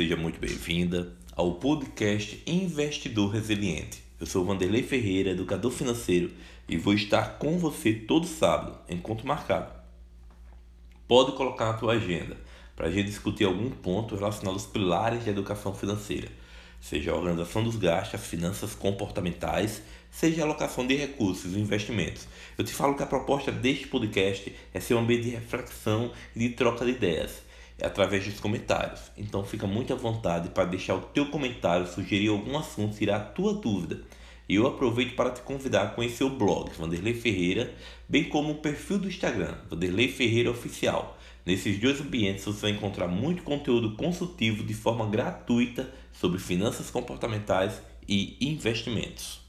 [0.00, 4.02] Seja muito bem-vinda ao podcast Investidor Resiliente.
[4.18, 6.30] Eu sou Vanderlei Ferreira, educador financeiro,
[6.66, 9.70] e vou estar com você todo sábado, encontro marcado.
[11.06, 12.34] Pode colocar na tua agenda
[12.74, 16.28] para a gente discutir algum ponto relacionado aos pilares de educação financeira,
[16.80, 22.26] seja a organização dos gastos, as finanças comportamentais, seja a alocação de recursos e investimentos.
[22.56, 26.38] Eu te falo que a proposta deste podcast é ser um ambiente de reflexão e
[26.38, 27.49] de troca de ideias
[27.82, 29.00] através dos comentários.
[29.16, 33.20] Então fica muito à vontade para deixar o teu comentário, sugerir algum assunto, tirar a
[33.20, 34.00] tua dúvida.
[34.48, 37.72] E eu aproveito para te convidar a conhecer o blog Vanderlei Ferreira,
[38.08, 41.16] bem como o perfil do Instagram, Vanderlei Ferreira Oficial.
[41.46, 47.80] Nesses dois ambientes você vai encontrar muito conteúdo consultivo de forma gratuita sobre finanças comportamentais
[48.08, 49.40] e investimentos.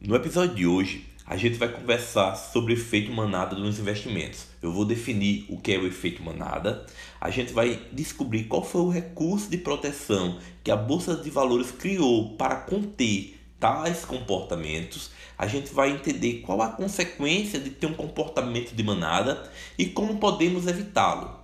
[0.00, 4.46] No episódio de hoje, a gente vai conversar sobre o efeito manada nos investimentos.
[4.62, 6.86] Eu vou definir o que é o efeito manada.
[7.20, 11.72] A gente vai descobrir qual foi o recurso de proteção que a bolsa de valores
[11.72, 15.10] criou para conter tais comportamentos.
[15.36, 20.18] A gente vai entender qual a consequência de ter um comportamento de manada e como
[20.18, 21.40] podemos evitá-lo.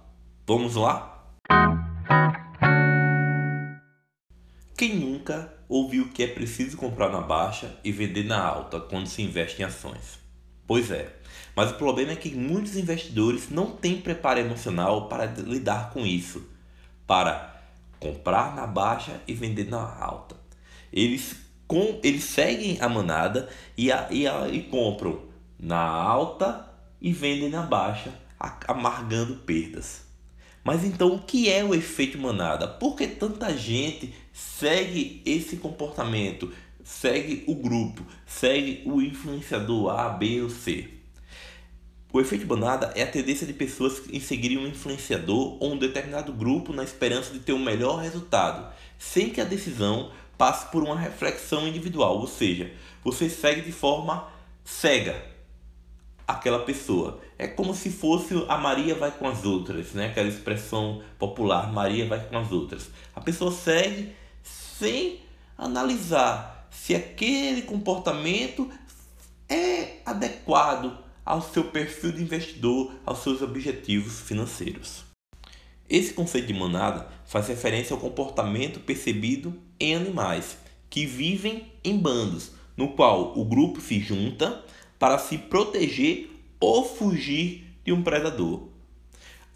[0.46, 1.08] Vamos lá?
[4.76, 9.22] Quem nunca ouviu que é preciso comprar na baixa e vender na alta quando se
[9.22, 10.18] investe em ações?
[10.66, 11.14] Pois é,
[11.54, 16.44] mas o problema é que muitos investidores não têm preparo emocional para lidar com isso,
[17.06, 17.62] para
[18.00, 20.34] comprar na baixa e vender na alta.
[20.92, 21.36] Eles,
[21.68, 25.22] com, eles seguem a manada e, a, e, a, e compram
[25.56, 26.68] na alta
[27.00, 28.12] e vendem na baixa,
[28.66, 30.02] amargando perdas.
[30.64, 32.68] Mas então o que é o efeito manada?
[32.68, 36.52] Por que tanta gente segue esse comportamento,
[36.84, 40.88] segue o grupo, segue o influenciador A, B ou C?
[42.12, 46.32] O efeito manada é a tendência de pessoas em seguirem um influenciador ou um determinado
[46.32, 50.98] grupo na esperança de ter um melhor resultado, sem que a decisão passe por uma
[50.98, 52.70] reflexão individual, ou seja,
[53.02, 54.28] você segue de forma
[54.64, 55.31] cega,
[56.26, 57.20] aquela pessoa.
[57.38, 60.06] É como se fosse a Maria vai com as outras, né?
[60.06, 62.90] Aquela expressão popular, Maria vai com as outras.
[63.14, 64.12] A pessoa segue
[64.42, 65.20] sem
[65.56, 68.70] analisar se aquele comportamento
[69.48, 75.04] é adequado ao seu perfil de investidor, aos seus objetivos financeiros.
[75.88, 80.56] Esse conceito de manada faz referência ao comportamento percebido em animais
[80.88, 84.64] que vivem em bandos, no qual o grupo se junta
[85.02, 86.30] para se proteger
[86.60, 88.68] ou fugir de um predador.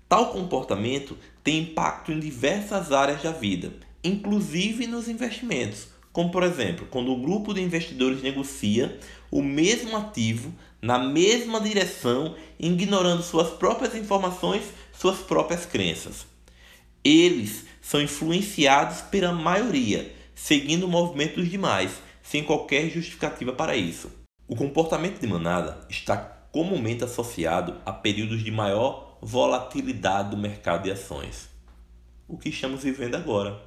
[0.09, 6.89] Tal comportamento tem impacto em diversas áreas da vida, inclusive nos investimentos, como por exemplo,
[6.91, 8.99] quando um grupo de investidores negocia
[9.31, 10.53] o mesmo ativo
[10.83, 16.27] na mesma direção, ignorando suas próprias informações, suas próprias crenças.
[17.05, 24.26] Eles são influenciados pela maioria, seguindo o movimento dos demais, sem qualquer justificativa para isso.
[24.49, 30.93] O comportamento de manada está comumente associado a períodos de maior volatilidade do mercado de
[30.93, 31.49] ações.
[32.29, 33.61] O que estamos vivendo agora,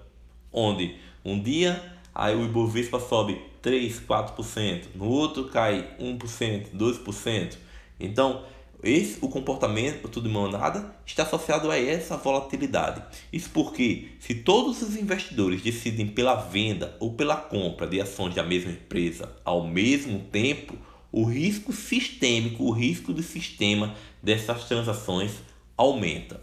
[0.54, 0.96] onde
[1.26, 7.58] um dia aí o Ibovespa sobe 3, 4%, no outro cai 1%, 2%.
[8.00, 8.46] Então,
[8.82, 13.04] esse, o comportamento de manada está associado a essa volatilidade.
[13.32, 18.44] Isso porque, se todos os investidores decidem pela venda ou pela compra de ações da
[18.44, 20.78] mesma empresa ao mesmo tempo,
[21.12, 25.32] o risco sistêmico, o risco do sistema dessas transações
[25.76, 26.40] aumenta.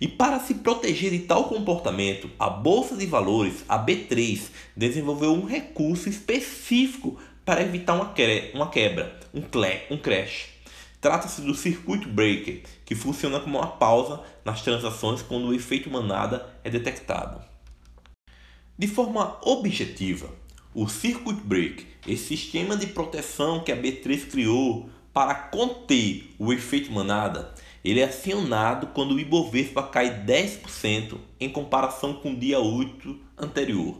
[0.00, 5.46] E para se proteger de tal comportamento, a Bolsa de Valores, a B3, desenvolveu um
[5.46, 9.40] recurso específico para evitar uma, quebra, um,
[9.94, 10.53] um crash.
[11.04, 16.48] Trata-se do Circuit Breaker, que funciona como uma pausa nas transações quando o efeito manada
[16.64, 17.42] é detectado.
[18.78, 20.30] De forma objetiva,
[20.74, 26.90] o Circuit Break, esse sistema de proteção que a B3 criou para conter o efeito
[26.90, 27.52] manada,
[27.84, 33.98] ele é acionado quando o Ibovespa cai 10% em comparação com o dia 8 anterior.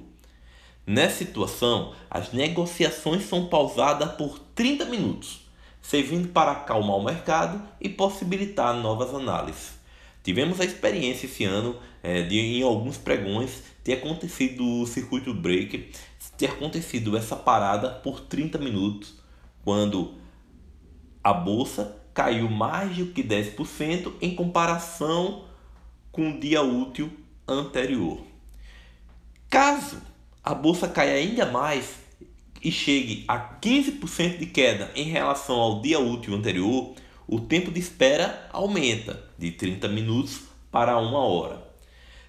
[0.87, 5.44] Nessa situação, as negociações são pausadas por 30 minutos
[5.85, 9.73] servindo para acalmar o mercado e possibilitar novas análises.
[10.23, 15.93] Tivemos a experiência esse ano é, de em alguns pregões ter acontecido o circuito break,
[16.39, 19.15] ter acontecido essa parada por 30 minutos,
[19.63, 20.15] quando
[21.23, 25.45] a bolsa caiu mais do que 10% em comparação
[26.11, 27.13] com o dia útil
[27.47, 28.23] anterior.
[29.51, 30.01] Caso
[30.43, 32.04] a bolsa caia ainda mais,
[32.65, 36.95] e chegue a 15% de queda em relação ao dia útil anterior,
[37.29, 40.41] o tempo de espera aumenta de 30 minutos
[40.73, 41.63] para uma hora.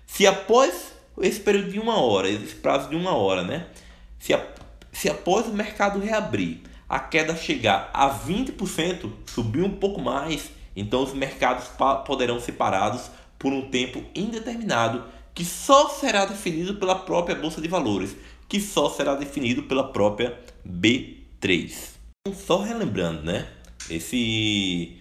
[0.06, 3.68] Se após esse período de uma hora, esse prazo de uma hora, né?
[4.20, 4.46] Se, a,
[4.92, 11.02] se após o mercado reabrir a queda chegar a 20%, subir um pouco mais, então
[11.02, 11.66] os mercados
[12.06, 13.10] poderão ser parados
[13.40, 15.04] por um tempo indeterminado
[15.34, 18.16] que só será definido pela própria Bolsa de Valores,
[18.48, 21.96] que só será definido pela própria B3.
[22.28, 23.48] Então, só relembrando, né?
[23.90, 24.98] Esse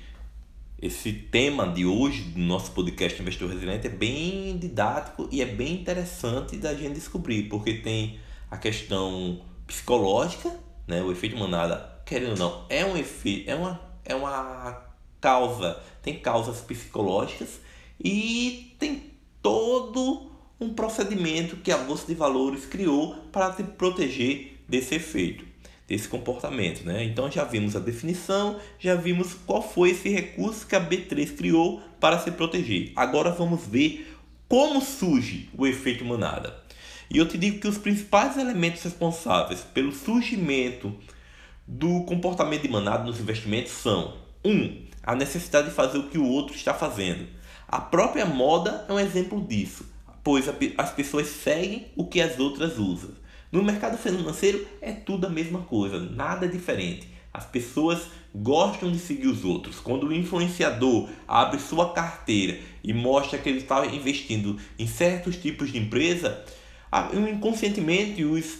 [0.82, 5.80] esse tema de hoje do nosso podcast Investor Resiliente é bem didático e é bem
[5.80, 8.18] interessante da gente descobrir, porque tem
[8.50, 10.54] a questão psicológica,
[10.86, 11.02] né?
[11.02, 14.84] O efeito manada, querendo ou não, é um efeito, é uma, é uma
[15.20, 17.60] causa, tem causas psicológicas
[17.98, 20.30] e tem todo
[20.60, 25.44] um procedimento que a Bolsa de Valores criou para te proteger desse efeito,
[25.86, 26.84] desse comportamento.
[26.84, 27.04] Né?
[27.04, 31.82] Então já vimos a definição, já vimos qual foi esse recurso que a B3 criou
[32.00, 32.92] para se proteger.
[32.94, 34.14] Agora vamos ver
[34.48, 36.62] como surge o efeito manada.
[37.10, 40.94] E eu te digo que os principais elementos responsáveis pelo surgimento
[41.66, 44.14] do comportamento de manada nos investimentos são
[44.44, 44.50] 1.
[44.50, 47.26] Um, a necessidade de fazer o que o outro está fazendo.
[47.68, 49.84] A própria moda é um exemplo disso,
[50.24, 50.46] pois
[50.78, 53.10] as pessoas seguem o que as outras usam.
[53.52, 57.06] No mercado financeiro é tudo a mesma coisa, nada diferente.
[57.32, 59.78] As pessoas gostam de seguir os outros.
[59.78, 65.70] Quando o influenciador abre sua carteira e mostra que ele está investindo em certos tipos
[65.70, 66.44] de empresa,
[67.12, 68.58] inconscientemente os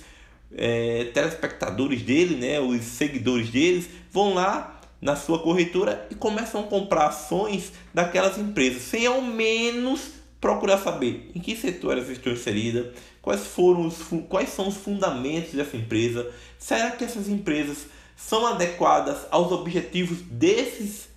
[0.56, 6.64] é, telespectadores dele, né, os seguidores deles, vão lá na sua corretora e começam a
[6.64, 12.94] comprar ações daquelas empresas, sem ao menos procurar saber em que setor elas estão inseridas,
[13.22, 13.96] quais, foram os,
[14.28, 21.08] quais são os fundamentos dessa empresa, será que essas empresas são adequadas aos objetivos desses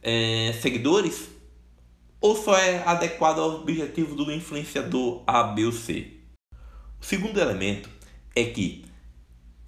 [0.00, 1.30] é, seguidores?
[2.20, 6.12] Ou só é adequado ao objetivo do influenciador A, B ou C?
[7.00, 7.90] O segundo elemento
[8.36, 8.84] é que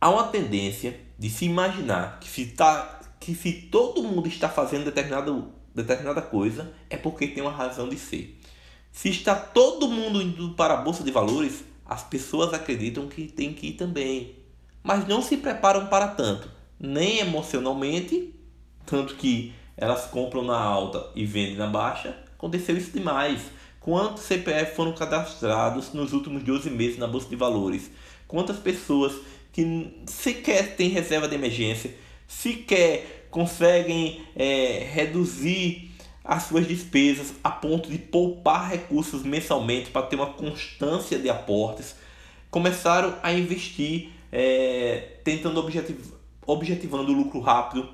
[0.00, 4.84] há uma tendência de se imaginar que se, tá, que se todo mundo está fazendo
[4.84, 8.38] determinado, determinada coisa é porque tem uma razão de ser.
[8.90, 13.52] Se está todo mundo indo para a bolsa de valores, as pessoas acreditam que tem
[13.52, 14.36] que ir também,
[14.82, 18.34] mas não se preparam para tanto, nem emocionalmente,
[18.84, 22.16] tanto que elas compram na alta e vendem na baixa.
[22.34, 23.40] Aconteceu isso demais.
[23.80, 27.90] Quantos CPF foram cadastrados nos últimos 12 meses na bolsa de valores?
[28.28, 29.12] Quantas pessoas
[29.52, 31.94] que sequer têm reserva de emergência,
[32.26, 35.90] sequer conseguem é, reduzir
[36.23, 41.96] as suas despesas a ponto de poupar recursos mensalmente para ter uma constância de aportes,
[42.50, 46.12] começaram a investir é, tentando objetiv
[46.44, 47.88] objetivando o lucro rápido,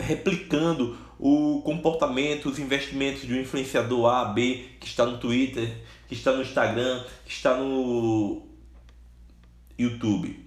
[0.00, 5.70] replicando o comportamento, os investimentos de um influenciador A, B, que está no Twitter,
[6.08, 8.42] que está no Instagram, que está no
[9.78, 10.45] YouTube.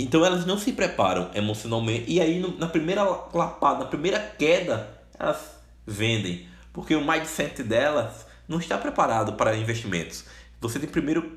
[0.00, 5.58] Então elas não se preparam emocionalmente e aí na primeira lapada, na primeira queda, elas
[5.84, 10.24] vendem, porque o mindset delas não está preparado para investimentos.
[10.60, 11.36] Você tem primeiro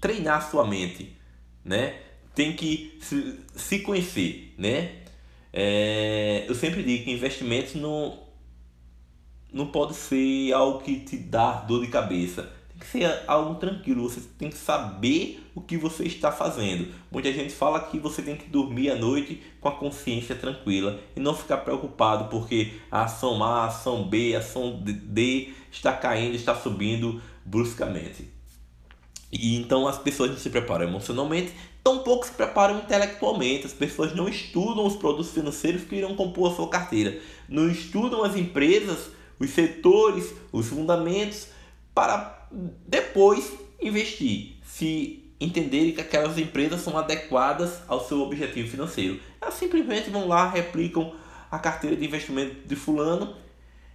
[0.00, 1.16] treinar sua mente,
[1.64, 1.96] né?
[2.36, 5.00] Tem que se, se conhecer, né?
[5.52, 8.30] É, eu sempre digo que investimentos não
[9.52, 14.20] não pode ser algo que te dá dor de cabeça que ser algo tranquilo, você
[14.38, 16.88] tem que saber o que você está fazendo.
[17.10, 21.20] Muita gente fala que você tem que dormir à noite com a consciência tranquila e
[21.20, 26.34] não ficar preocupado porque a ação A, a ação B, a ação D está caindo,
[26.34, 28.28] está subindo bruscamente.
[29.30, 31.52] E então as pessoas não se preparam emocionalmente,
[31.84, 33.66] tampouco se preparam intelectualmente.
[33.66, 38.24] As pessoas não estudam os produtos financeiros que irão compor a sua carteira, não estudam
[38.24, 41.48] as empresas, os setores, os fundamentos
[41.94, 42.48] para
[42.86, 49.18] depois investir, se entenderem que aquelas empresas são adequadas ao seu objetivo financeiro.
[49.40, 51.14] Elas simplesmente vão lá, replicam
[51.50, 53.34] a carteira de investimento de fulano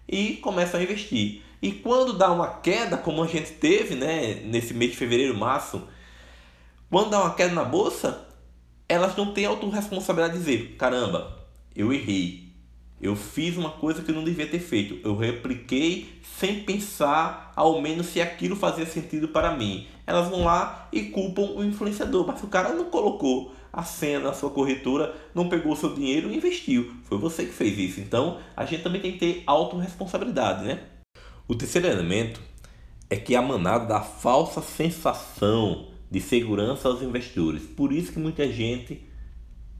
[0.07, 1.43] e começam a investir.
[1.61, 5.87] E quando dá uma queda, como a gente teve né, nesse mês de fevereiro, março,
[6.89, 8.27] quando dá uma queda na bolsa,
[8.87, 12.44] elas não têm autorresponsabilidade de dizer: caramba, eu errei,
[13.01, 14.99] eu fiz uma coisa que eu não devia ter feito.
[15.03, 19.87] Eu repliquei sem pensar ao menos se aquilo fazia sentido para mim.
[20.07, 24.33] Elas vão lá e culpam o influenciador, mas o cara não colocou a senha na
[24.33, 26.93] sua corretora, não pegou o seu dinheiro e investiu.
[27.03, 27.99] Foi você que fez isso.
[27.99, 30.79] Então, a gente também tem que ter autorresponsabilidade, né?
[31.47, 32.39] O terceiro elemento
[33.09, 37.63] é que a manada dá falsa sensação de segurança aos investidores.
[37.63, 39.04] Por isso que muita gente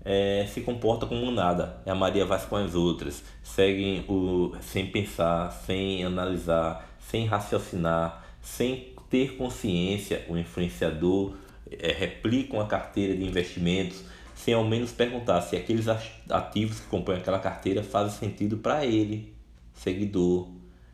[0.06, 1.82] é, se comporta como nada.
[1.86, 8.94] A Maria vai com as outras, seguem o sem pensar, sem analisar, sem raciocinar, sem
[9.10, 10.24] ter consciência.
[10.30, 11.34] O influenciador
[11.70, 14.04] é, replica uma carteira de investimentos
[14.36, 19.34] sem ao menos perguntar se aqueles ativos que compõem aquela carteira fazem sentido para ele,
[19.74, 20.50] seguidor,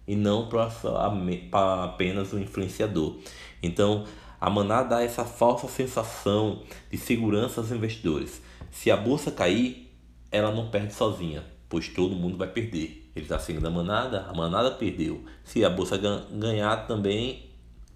[0.08, 3.18] e não para apenas o influenciador.
[3.62, 4.06] Então,
[4.40, 8.42] a Maná dá essa falsa sensação de segurança aos investidores.
[8.72, 9.94] Se a bolsa cair,
[10.32, 13.12] ela não perde sozinha, pois todo mundo vai perder.
[13.14, 15.24] Ele está seguindo a manada, a manada perdeu.
[15.44, 16.00] Se a bolsa
[16.32, 17.50] ganhar também,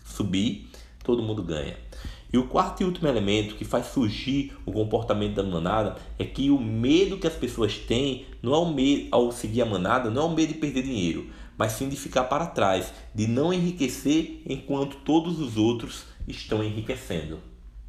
[0.03, 0.69] subir,
[1.03, 1.77] todo mundo ganha.
[2.31, 6.49] E o quarto e último elemento que faz surgir o comportamento da manada é que
[6.49, 10.23] o medo que as pessoas têm não é o medo ao seguir a manada, não
[10.23, 14.41] é o medo de perder dinheiro, mas sim de ficar para trás, de não enriquecer
[14.45, 17.39] enquanto todos os outros estão enriquecendo.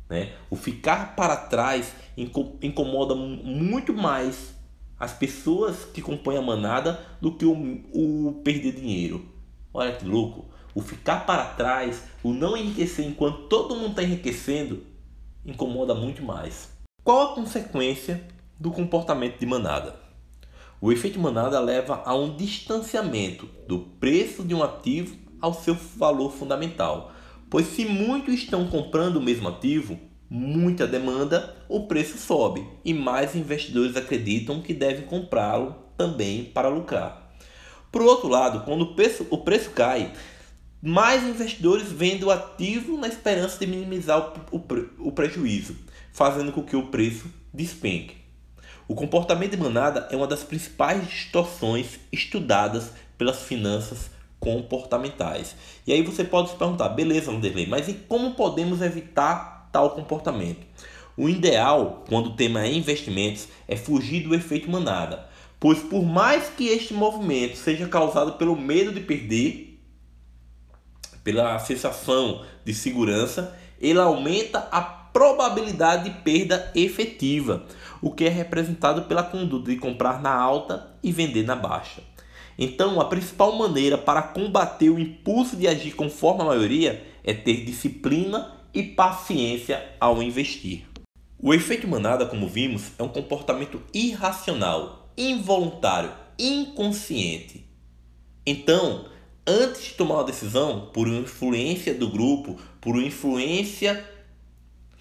[0.08, 0.32] Né?
[0.50, 4.54] O ficar para trás incomoda muito mais
[4.98, 7.52] as pessoas que compõem a manada do que o,
[7.92, 9.26] o perder dinheiro.
[9.72, 10.46] Olha que louco.
[10.74, 14.84] O ficar para trás, o não enriquecer enquanto todo mundo está enriquecendo,
[15.44, 16.70] incomoda muito mais.
[17.02, 18.26] Qual a consequência
[18.58, 19.98] do comportamento de manada?
[20.80, 26.30] O efeito manada leva a um distanciamento do preço de um ativo ao seu valor
[26.30, 27.12] fundamental.
[27.48, 29.98] Pois se muitos estão comprando o mesmo ativo,
[30.28, 37.34] muita demanda, o preço sobe e mais investidores acreditam que devem comprá-lo também para lucrar.
[37.92, 40.12] Por outro lado, quando o preço, o preço cai,
[40.82, 45.76] mais investidores vendem o ativo na esperança de minimizar o, o, o prejuízo,
[46.12, 48.16] fazendo com que o preço despenque.
[48.88, 55.56] O comportamento de manada é uma das principais distorções estudadas pelas finanças comportamentais.
[55.86, 60.66] E aí você pode se perguntar, beleza, Anderley, mas e como podemos evitar tal comportamento?
[61.16, 65.26] O ideal, quando o tema é investimentos, é fugir do efeito manada,
[65.58, 69.80] pois por mais que este movimento seja causado pelo medo de perder,
[71.24, 77.64] pela sensação de segurança, ele aumenta a probabilidade de perda efetiva,
[78.02, 82.02] o que é representado pela conduta de comprar na alta e vender na baixa.
[82.58, 87.64] Então, a principal maneira para combater o impulso de agir conforme a maioria é ter
[87.64, 90.86] disciplina e paciência ao investir.
[91.38, 97.66] O efeito manada, como vimos, é um comportamento irracional, involuntário, inconsciente.
[98.46, 99.06] Então,
[99.46, 104.02] antes de tomar uma decisão, por influência do grupo, por influência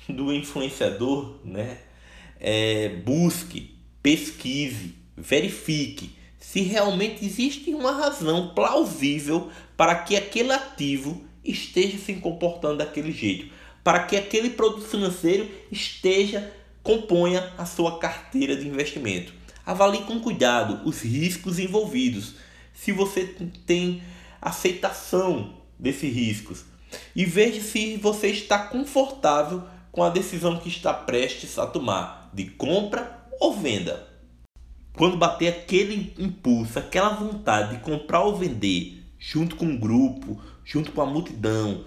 [0.09, 1.79] do influenciador, né?
[2.37, 6.11] É, busque, pesquise, verifique
[6.51, 13.51] se realmente existe uma razão plausível para que aquele ativo esteja se comportando daquele jeito,
[13.83, 19.33] para que aquele produto financeiro esteja componha a sua carteira de investimento.
[19.65, 22.35] Avalie com cuidado os riscos envolvidos,
[22.73, 23.25] se você
[23.65, 24.03] tem
[24.39, 26.63] aceitação desses riscos
[27.15, 32.45] e veja se você está confortável com a decisão que está prestes a tomar de
[32.45, 34.14] compra ou venda.
[34.97, 40.91] Quando bater aquele impulso, aquela vontade de comprar ou vender, junto com o grupo, junto
[40.93, 41.83] com a multidão,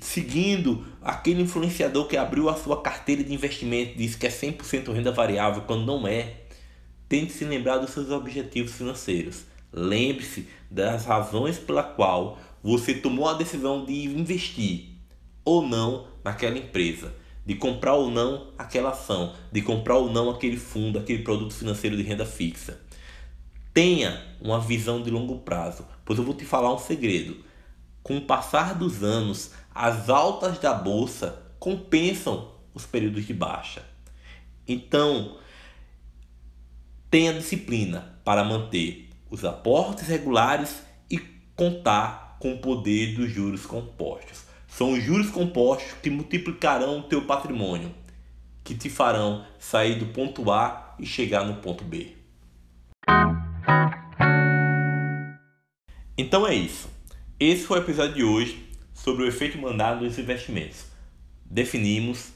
[0.00, 5.12] seguindo aquele influenciador que abriu a sua carteira de investimento, disse que é 100% renda
[5.12, 6.34] variável, quando não é,
[7.08, 9.44] tente se lembrar dos seus objetivos financeiros.
[9.72, 14.88] Lembre-se das razões pela qual você tomou a decisão de investir
[15.44, 17.14] ou não naquela empresa
[17.48, 21.96] de comprar ou não aquela ação, de comprar ou não aquele fundo, aquele produto financeiro
[21.96, 22.78] de renda fixa.
[23.72, 27.42] Tenha uma visão de longo prazo, pois eu vou te falar um segredo.
[28.02, 33.82] Com o passar dos anos, as altas da bolsa compensam os períodos de baixa.
[34.66, 35.38] Então,
[37.10, 41.16] tenha disciplina para manter os aportes regulares e
[41.56, 44.47] contar com o poder dos juros compostos.
[44.68, 47.92] São os juros compostos que multiplicarão o teu patrimônio,
[48.62, 52.12] que te farão sair do ponto A e chegar no ponto B.
[56.16, 56.88] Então é isso.
[57.40, 60.84] Esse foi o episódio de hoje sobre o efeito mandado dos investimentos.
[61.44, 62.30] Definimos,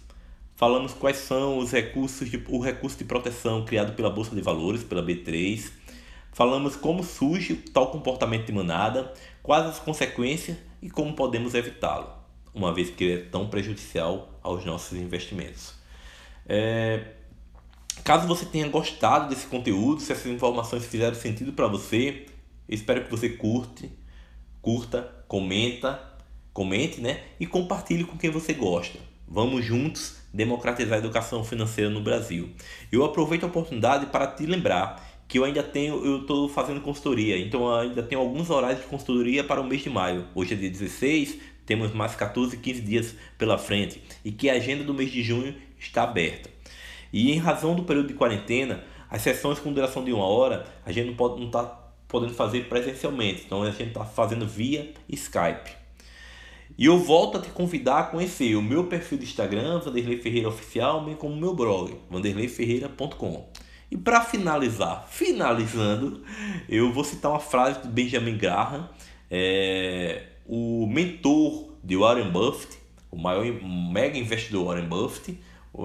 [0.57, 4.83] falamos quais são os recursos de, o recurso de proteção criado pela Bolsa de Valores,
[4.83, 5.71] pela B3.
[6.33, 9.13] Falamos como surge tal comportamento de manada,
[9.43, 12.22] quais as consequências e como podemos evitá-lo
[12.55, 15.75] uma vez que ele é tão prejudicial aos nossos investimentos.
[16.47, 17.13] É,
[18.05, 22.27] caso você tenha gostado desse conteúdo, se essas informações fizeram sentido para você,
[22.69, 23.91] espero que você curte,
[24.61, 26.01] curta, comenta,
[26.53, 27.23] comente, né?
[27.41, 28.99] E compartilhe com quem você gosta.
[29.27, 32.51] Vamos juntos democratizar a educação financeira no Brasil.
[32.91, 37.39] Eu aproveito a oportunidade para te lembrar que eu ainda tenho, eu estou fazendo consultoria,
[37.39, 40.27] então eu ainda tenho alguns horários de consultoria para o mês de maio.
[40.35, 44.85] Hoje é dia 16, temos mais 14, 15 dias pela frente e que a agenda
[44.85, 46.51] do mês de junho está aberta.
[47.13, 50.93] E em razão do período de quarentena, as sessões com duração de uma hora, a
[50.93, 51.65] gente não pode não está
[52.09, 55.83] podendo fazer presencialmente, então a gente está fazendo via Skype.
[56.79, 60.49] E eu volto a te convidar a conhecer o meu perfil do Instagram, Vanderlei Ferreira
[60.49, 63.49] Oficial, bem como o meu blog, vanderleiferreira.com.
[63.91, 66.23] E para finalizar, finalizando,
[66.67, 68.89] eu vou citar uma frase de Benjamin Graham,
[69.31, 72.79] é, o mentor de Warren Buffett,
[73.11, 75.39] o maior mega investidor Warren Buffett,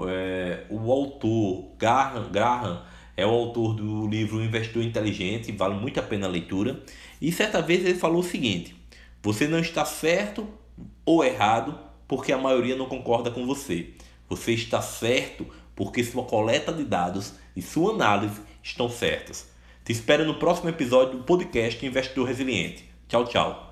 [0.08, 2.82] é, o autor Graham, Graham
[3.16, 6.82] é o autor do livro Investidor Inteligente, vale muito a pena a leitura.
[7.20, 8.76] E certa vez ele falou o seguinte:
[9.22, 10.46] você não está certo
[11.04, 13.90] ou errado porque a maioria não concorda com você.
[14.28, 19.50] Você está certo porque sua coleta de dados e sua análise estão certas.
[19.84, 22.84] Te espero no próximo episódio do podcast Investidor Resiliente.
[23.08, 23.67] Tchau, tchau.